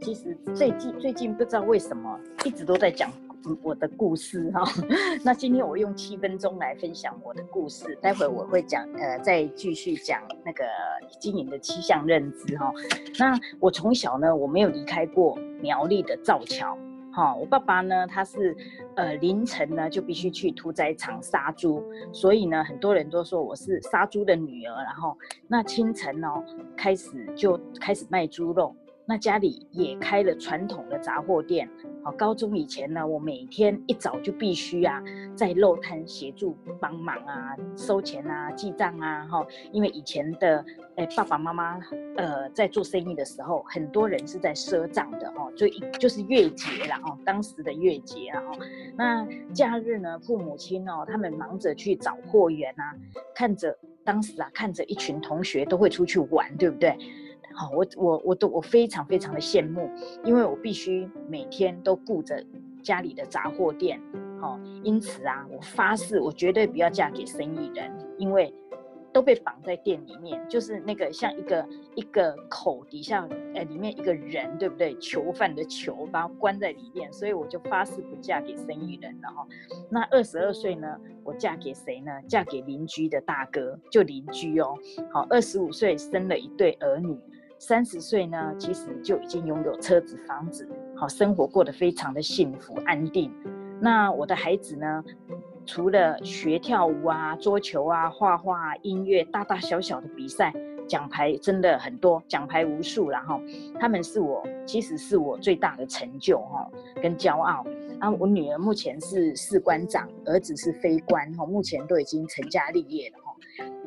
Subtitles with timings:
[0.00, 3.10] 其实最近最近不知道为什么一直都在讲
[3.62, 4.62] 我的故事哈。
[5.24, 10.64] 那今天我用七分钟来分享我的故事，待会我会讲呃再继续讲那个
[11.20, 12.72] 经营的七项认知哈。
[13.18, 16.76] 那我从小呢我没有离开过苗栗的造桥
[17.18, 17.34] 哈。
[17.34, 18.56] 我爸爸呢他是
[18.94, 24.74] 呃凌晨呢就必须去屠宰场杀猪，所以呢很多人都说我是杀猪的女儿。
[24.84, 26.44] 然后那清晨哦
[26.76, 28.74] 开始就开始卖猪肉。
[29.08, 31.66] 那家里也开了传统的杂货店，
[32.04, 35.02] 好，高中以前呢，我每天一早就必须啊，
[35.34, 40.62] 在肉摊协助帮忙啊，收钱啊，记账啊，哈，因为以前的
[40.96, 41.80] 哎爸爸妈妈
[42.18, 45.66] 呃在做生意的时候，很多人是在赊账的哈，就
[45.98, 48.58] 就是月结了哦，当时的月结了哦，
[48.94, 52.94] 那假日呢，父母亲哦，他们忙着去找货源啊，
[53.34, 56.94] 看着当时啊，看着一群同学都会出去玩，对不对？
[57.54, 59.90] 好，我我我都我非常非常的羡慕，
[60.24, 62.44] 因为我必须每天都顾着
[62.82, 64.00] 家里的杂货店，
[64.40, 68.54] 好，因此啊，我发誓我绝对不要嫁给生意人，因为
[69.12, 74.94] 都被绑在店里面，就是那个像一个一个口底下，呃，里面一个人，对不对？
[74.98, 79.46] 囚犯的囚，把关在里面，所以我就发誓不嫁给生意人了哈。
[79.90, 82.12] 那二十二岁呢，我嫁给谁呢？
[82.28, 84.76] 嫁给邻居的大哥，就邻居哦。
[85.10, 87.18] 好，二十五岁生了一对儿女。
[87.58, 93.32] 三十岁呢，其实就已经拥有车子、房子，好，生活过得非常的幸福安定。
[93.80, 95.04] 那我的孩子呢，
[95.66, 100.52] 除了学跳舞啊、桌球啊、画画、音乐，大大小小的比赛，
[100.86, 103.10] 奖牌真的很多，奖牌无数。
[103.10, 103.40] 然后
[103.80, 106.70] 他们是我，其实是我最大的成就哈，
[107.02, 107.66] 跟骄傲。
[107.98, 113.27] 啊，我女儿目前是士官长，儿子是飞官，哈，目前都已经成家立业了。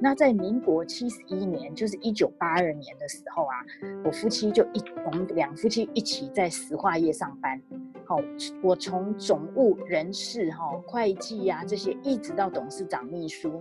[0.00, 3.54] 那在民国七十一年，就是一九八二年的时候啊，
[4.04, 7.60] 我夫妻就一我们两夫妻一起在石化业上班。
[8.04, 8.16] 好，
[8.62, 13.60] 我从总务、人事、哈会计呀这些，一直到董事长秘书，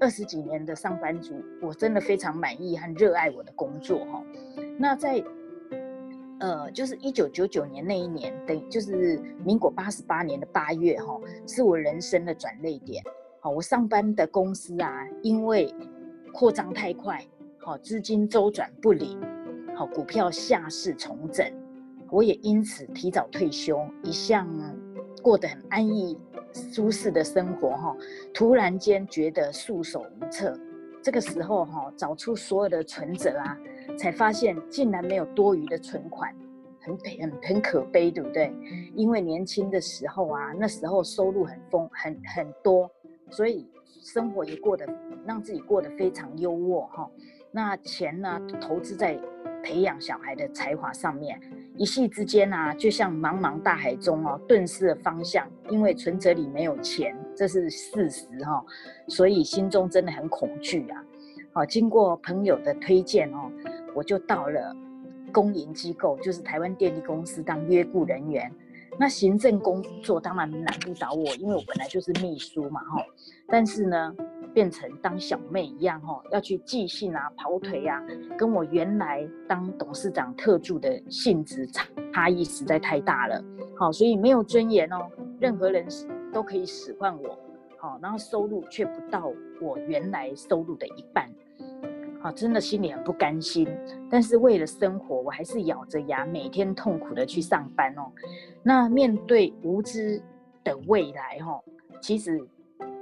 [0.00, 4.22] 二十几年的上班族，我真的非常满意和热爱我的工作哈。
[4.78, 5.22] 那在
[6.40, 13.04] 呃，就是一九九九年那一年，等就是民国八十八年的八月哈，是我人生的转捩点。
[13.44, 15.70] 好，我上班的公司啊，因为
[16.32, 17.22] 扩张太快，
[17.58, 19.20] 好，资金周转不灵，
[19.76, 21.46] 好，股票下市重整，
[22.10, 23.78] 我也因此提早退休。
[24.02, 24.48] 一向
[25.20, 26.18] 过得很安逸、
[26.54, 27.94] 舒适的生活，哈，
[28.32, 30.58] 突然间觉得束手无策。
[31.02, 33.58] 这个时候，哈，找出所有的存折啊，
[33.98, 36.34] 才发现竟然没有多余的存款，
[36.80, 38.50] 很很很可悲，对不对？
[38.94, 42.90] 因为年轻的时候啊，那时候收入很丰，很很多。
[43.30, 43.66] 所以
[44.02, 44.86] 生活也过得
[45.26, 47.10] 让自己过得非常优渥哈，
[47.50, 49.18] 那钱呢，投资在
[49.62, 51.40] 培养小孩的才华上面，
[51.76, 58.62] 一夕之间啊，就像茫茫大海中哦，顿失了方向，因为存折里没有钱，这是事实哈，
[59.08, 61.02] 所以心中真的很恐惧啊。
[61.52, 63.50] 好，经过朋友的推荐哦，
[63.94, 64.76] 我就到了
[65.32, 68.52] 公营机构，就是台湾电力公司当约雇人员。
[68.98, 73.04] 那行政工作当然难不倒我，因为我本来就是秘书嘛，哈。
[73.48, 74.14] 但是呢，
[74.52, 78.00] 变成当小妹一样，哈，要去寄信啊、跑腿啊，
[78.38, 83.42] 跟我原来当董事长特助的性质差差异实在太大了，
[83.76, 85.86] 好，所以没有尊严哦，任何人
[86.32, 87.38] 都可以使唤我，
[87.76, 89.30] 好，然后收入却不到
[89.60, 91.28] 我原来收入的一半。
[92.24, 93.68] 啊，真的心里很不甘心，
[94.08, 98.10] 但是为了生活，我还是咬着牙每天痛苦的去上班哦。
[98.62, 100.22] 那面对无知
[100.64, 101.60] 的未来，哈，
[102.00, 102.42] 其实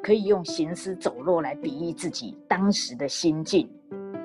[0.03, 3.71] 可以用行尸走肉来比喻自己当时的心境。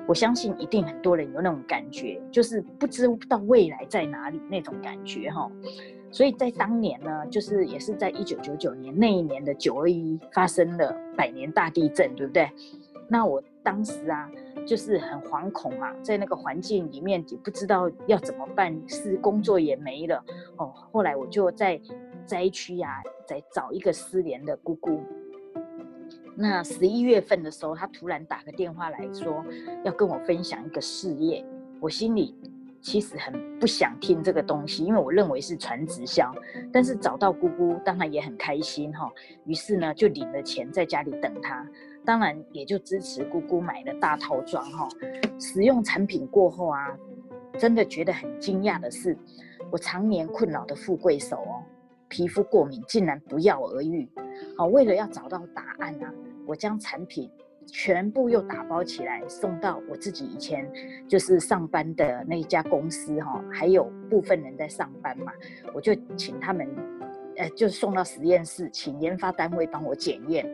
[0.08, 5.48] 我相信一定很多人有那种感觉，就是不知道未来在哪里那种感觉，哈。
[6.10, 12.50] 所以在当年呢，就是也是在一九九九年那一年的九二一发生了百年大地震，对不对？
[13.10, 14.30] 那我当时啊。
[14.66, 20.22] 就是很惶恐啊，在那个环境里面也不知道要怎么办，是工作也没了
[20.58, 20.70] 哦。
[20.92, 21.80] 后来我就在
[22.26, 25.00] 灾区呀，在找一个失联的姑姑。
[26.36, 29.42] 那十一月份的时候，她突然打个电话来说
[29.84, 31.42] 要跟我分享一个事业，
[31.80, 32.34] 我心里
[32.82, 36.30] 其实很不想听这个东西，因为我认为是传直销。
[36.70, 39.10] 但是找到姑姑，当然也很开心哈。
[39.46, 41.66] 于是呢，就领了钱在家里等她。
[42.08, 44.88] 当然也就支持姑姑买的大套装哈，
[45.38, 46.96] 使用产品过后啊，
[47.58, 49.14] 真的觉得很惊讶的是，
[49.70, 51.60] 我常年困扰的富贵手哦，
[52.08, 54.08] 皮肤过敏竟然不药而愈。
[54.56, 56.10] 好，为了要找到答案啊，
[56.46, 57.30] 我将产品
[57.66, 60.66] 全部又打包起来送到我自己以前
[61.06, 65.30] 就是上班的那一家公司哈，还有部分人在上班嘛，
[65.74, 66.66] 我就请他们，
[67.36, 70.50] 呃，就送到实验室，请研发单位帮我检验。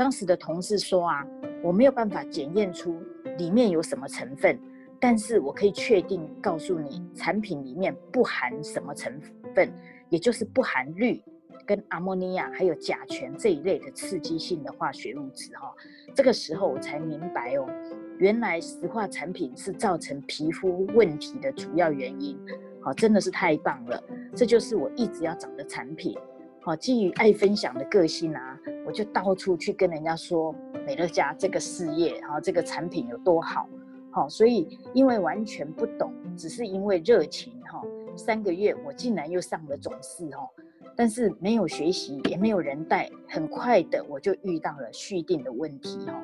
[0.00, 1.26] 当时的同事说啊，
[1.62, 3.02] 我没有办法检验出
[3.36, 4.58] 里面有什么成分，
[4.98, 9.12] 但是我可以确定告诉你，产品里面不含什么成
[9.54, 9.70] 分，
[10.08, 11.22] 也就是不含氯。
[11.66, 15.70] 跟阿莫尼亚还有甲醛这一类的刺激性的化学物质哈，
[16.14, 17.68] 这个时候我才明白哦，
[18.16, 22.38] 原来石化产品是造成皮肤问题的主要原因，
[22.80, 24.02] 好，真的是太棒了，
[24.34, 26.16] 这就是我一直要找的产品，
[26.62, 30.54] 好，基于爱分享的个性啊，我就到处去跟人家说
[30.86, 33.68] 美乐家这个事业，哈，这个产品有多好，
[34.10, 37.82] 好，所以因为完全不懂，只是因为热情哈，
[38.16, 40.48] 三个月我竟然又上了总试哈。
[40.96, 46.22] 但是没有学习，也没有人带，很快的我就遇到了续订的问题哈，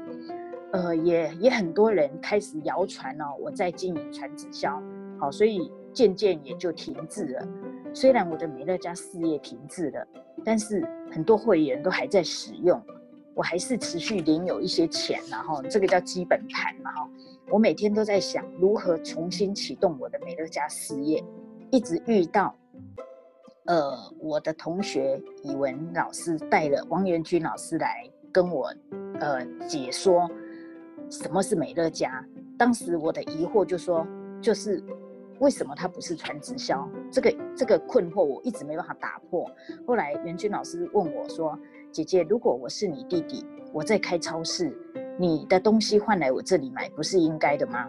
[0.73, 4.83] 呃，也也很多人开始谣传哦，我在经营传直销，
[5.19, 7.49] 好，所以渐渐也就停滞了。
[7.97, 10.07] 虽然我的美乐家事业停滞了，
[10.45, 12.79] 但是很多会员都还在使用，
[13.33, 17.09] 我还是持续领有一些钱然后这个叫基本盘嘛哈。
[17.49, 21.25] 我每天都在想如何重新启动我的美乐家事业，
[21.71, 22.55] 一直遇到。
[23.65, 28.71] 呃，我的同学以文老师带了王元军老师来跟我，
[29.21, 30.31] 呃，解说
[31.09, 32.23] 什么是美乐家。
[32.59, 34.07] 当时我的疑惑就说，
[34.43, 34.85] 就是
[35.41, 36.89] 为什么它不是传直销？
[37.11, 39.51] 这个这个困惑我一直没办法打破。
[39.87, 41.59] 后来元军老师问我说
[41.93, 44.77] ：“姐姐，如果我是你弟弟，我在开超市，
[45.19, 47.89] 你的东西换来我这里买，不是应该的吗？”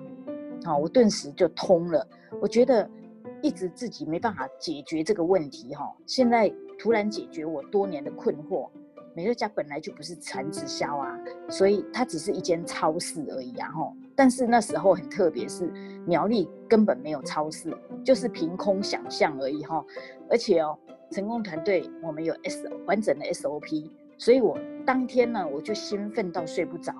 [0.65, 2.07] 好，我顿时就通了。
[2.41, 2.89] 我觉得。
[3.43, 8.67] 一直自己没办法解决这个问题哈，现在突然解决我多年的困惑。
[9.13, 11.15] 美乐家本来就不是传直销啊，
[11.47, 13.93] 所以它只是一间超市而已啊哈。
[14.17, 15.71] 但是那时候很特别，是
[16.05, 17.71] 苗栗根本没有超市，
[18.03, 19.85] 就是凭空想象而已哈。
[20.29, 20.77] 而且哦，
[21.11, 26.91] 成功团队我们有 S 完整的 SOP，所以我当天呢我就兴奋到睡不着，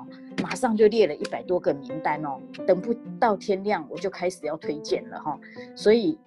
[0.43, 5.37] 马上就列了一百多个名单哦，等不到天亮我就开始要推荐了哈，
[5.75, 6.17] 所以。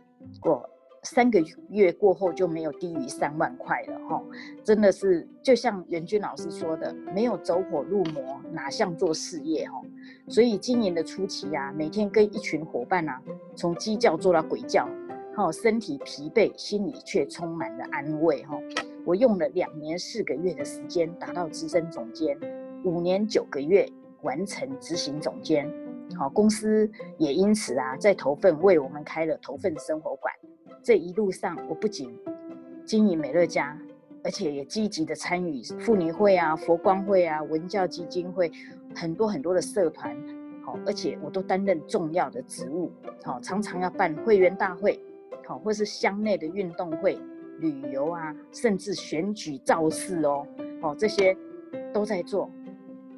[0.43, 0.69] 我
[1.03, 4.23] 三个月过后就没有低于三万块了哈，
[4.63, 9.81] 真的是就像元君老师说的，没有走火入魔，哪像做事业哈？
[10.29, 13.21] 所以今年的初期啊，每天跟一群伙伴啊，
[13.57, 14.87] 从鸡叫做到鬼叫，
[15.35, 18.59] 哈，身体疲惫，心里却充满了安慰哈。
[19.07, 22.39] 我用了两年四个月的时间达到资深总监，
[22.85, 23.89] 五年九个月
[24.21, 25.67] 完成执行总监。
[26.19, 30.35] 好，公司也因此啊，在头份为我们开了头份生活馆。
[30.83, 32.19] 这一路上，我不仅
[32.85, 33.77] 经营美乐家，
[34.25, 38.51] 而且也积极的参与妇女会啊、佛光会啊、文教基金会，
[38.95, 40.17] 很多很多的社团。
[40.65, 42.91] 好，而且我都担任重要的职务。
[43.23, 44.99] 好，常常要办会员大会，
[45.47, 47.19] 好，或是乡内的运动会、
[47.59, 50.47] 旅游啊，甚至选举造势哦。
[50.81, 51.37] 好，这些
[51.93, 52.51] 都在做。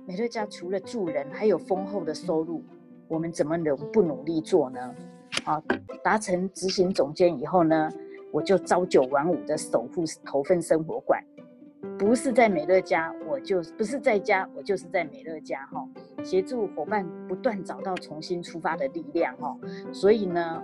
[0.04, 2.62] 美乐家除了助人，还有丰厚的收入。
[3.06, 4.94] 我们怎么能不努力做呢？
[5.44, 5.62] 啊，
[6.02, 7.90] 达成执行总监以后呢，
[8.30, 11.22] 我就朝九晚五的守护头份生活馆，
[11.98, 15.84] 不是在美乐家，我就不是在家，我就是在美乐家哈，
[16.22, 19.56] 协助伙伴不断找到重新出发的力量哈。
[19.92, 20.62] 所以呢，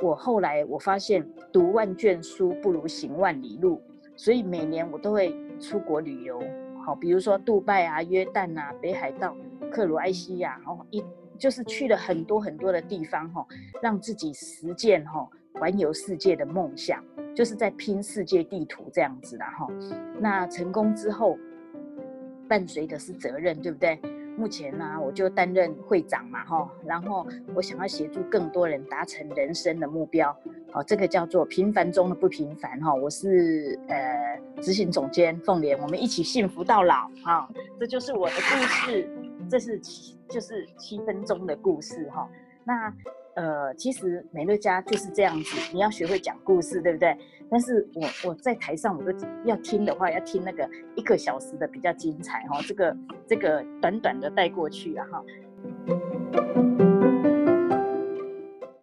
[0.00, 3.80] 我后来我发现读万卷书不如行万里路，
[4.14, 6.38] 所以每年我都会出国旅游，
[6.84, 9.34] 好，比如说杜拜啊、约旦啊、北海道、
[9.70, 11.02] 克罗埃西亚，哦一。
[11.38, 13.46] 就是去了很多很多的地方哈，
[13.82, 17.02] 让自己实践哈环游世界的梦想，
[17.34, 19.66] 就是在拼世界地图这样子的哈。
[20.18, 21.38] 那成功之后，
[22.48, 23.98] 伴随的是责任，对不对？
[24.38, 30.30] 目前呢，我就担任会长嘛哈，然后我想要协助更多人达成人生的目标，
[30.74, 32.94] 哦，这个叫做平凡中的不平凡哈。
[32.94, 37.48] 我是呃执行总监凤莲，我们一起幸福到老哈，
[37.80, 39.08] 这就是我的故事。
[39.48, 42.28] 这是七，就是七分钟的故事哈。
[42.64, 42.92] 那
[43.34, 47.16] 呃，其实美乐家就是这样子，你要学会讲故事，对不对？
[47.50, 49.12] 但是我我在台上，我都
[49.44, 52.60] 要听的话，要听那个一个小时的比较精彩哈。
[52.66, 55.22] 这个这个短短的带过去了哈。